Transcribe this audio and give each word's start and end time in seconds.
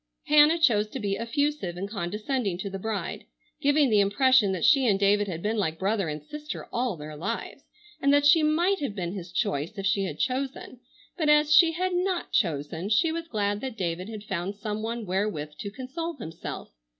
Hannah 0.25 0.57
chose 0.57 0.87
to 0.87 0.99
be 0.99 1.15
effusive 1.15 1.77
and 1.77 1.87
condescending 1.87 2.57
to 2.57 2.71
the 2.71 2.79
bride, 2.79 3.25
giving 3.61 3.91
the 3.91 3.99
impression 3.99 4.51
that 4.51 4.65
she 4.65 4.87
and 4.87 4.99
David 4.99 5.27
had 5.27 5.43
been 5.43 5.57
like 5.57 5.77
brother 5.77 6.09
and 6.09 6.23
sister 6.23 6.67
all 6.73 6.97
their 6.97 7.15
lives 7.15 7.65
and 8.01 8.11
that 8.11 8.25
she 8.25 8.41
might 8.41 8.79
have 8.79 8.95
been 8.95 9.13
his 9.13 9.31
choice 9.31 9.77
if 9.77 9.85
she 9.85 10.05
had 10.05 10.17
chosen, 10.17 10.79
but 11.17 11.29
as 11.29 11.53
she 11.53 11.73
had 11.73 11.93
not 11.93 12.31
chosen, 12.31 12.89
she 12.89 13.11
was 13.11 13.27
glad 13.27 13.61
that 13.61 13.77
David 13.77 14.09
had 14.09 14.23
found 14.23 14.55
some 14.55 14.81
one 14.81 15.05
wherewith 15.05 15.51
to 15.59 15.69
console 15.69 16.15
himself. 16.17 16.71